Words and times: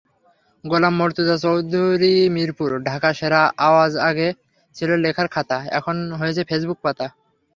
গোলাম 0.63 0.93
মর্ত্তুজা 0.99 1.35
চৌধুরীমিরপুর 1.43 2.69
ঢাকাসেরা 2.87 3.41
আওয়াজআগে 3.67 4.29
ছিল 4.75 4.89
লেখার 5.03 5.27
খাতা, 5.27 5.57
এখন 5.77 5.95
হয়েছে 6.19 6.41
ফেসবুক 6.49 6.79
পাতা। 6.83 7.07